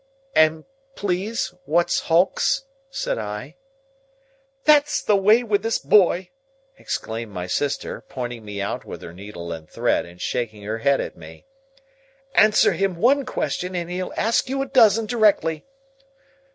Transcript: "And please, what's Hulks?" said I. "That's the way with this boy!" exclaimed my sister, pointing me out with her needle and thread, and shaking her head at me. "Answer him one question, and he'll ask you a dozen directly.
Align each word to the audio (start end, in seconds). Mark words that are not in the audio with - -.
"And 0.35 0.65
please, 0.95 1.53
what's 1.65 1.99
Hulks?" 1.99 2.65
said 2.89 3.19
I. 3.19 3.55
"That's 4.63 4.99
the 5.03 5.15
way 5.15 5.43
with 5.43 5.61
this 5.61 5.77
boy!" 5.77 6.31
exclaimed 6.75 7.31
my 7.31 7.45
sister, 7.45 8.01
pointing 8.09 8.43
me 8.43 8.59
out 8.59 8.83
with 8.83 9.03
her 9.03 9.13
needle 9.13 9.51
and 9.51 9.69
thread, 9.69 10.07
and 10.07 10.19
shaking 10.19 10.63
her 10.63 10.79
head 10.79 10.99
at 11.01 11.15
me. 11.15 11.45
"Answer 12.33 12.71
him 12.73 12.95
one 12.95 13.25
question, 13.27 13.75
and 13.75 13.91
he'll 13.91 14.11
ask 14.17 14.49
you 14.49 14.63
a 14.63 14.67
dozen 14.67 15.05
directly. 15.05 15.65